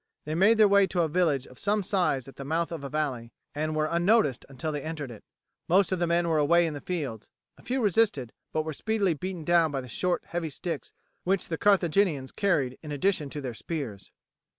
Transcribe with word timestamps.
They 0.25 0.33
made 0.33 0.57
their 0.57 0.67
way 0.67 0.87
to 0.87 1.03
a 1.03 1.07
village 1.07 1.45
of 1.45 1.59
some 1.59 1.83
size 1.83 2.27
at 2.27 2.35
the 2.35 2.43
mouth 2.43 2.71
of 2.71 2.83
a 2.83 2.89
valley, 2.89 3.33
and 3.53 3.75
were 3.75 3.85
unnoticed 3.85 4.47
until 4.49 4.71
they 4.71 4.81
entered 4.81 5.11
it. 5.11 5.23
Most 5.67 5.91
of 5.91 5.99
the 5.99 6.07
men 6.07 6.27
were 6.27 6.39
away 6.39 6.65
in 6.65 6.73
the 6.73 6.81
fields; 6.81 7.29
a 7.55 7.61
few 7.61 7.81
resisted, 7.83 8.33
but 8.51 8.63
were 8.65 8.73
speedily 8.73 9.13
beaten 9.13 9.43
down 9.43 9.69
by 9.69 9.79
the 9.79 9.87
short 9.87 10.23
heavy 10.25 10.49
sticks 10.49 10.91
which 11.23 11.49
the 11.49 11.57
Carthaginians 11.59 12.31
carried 12.31 12.79
in 12.81 12.91
addition 12.91 13.29
to 13.29 13.41
their 13.41 13.53
spears. 13.53 14.09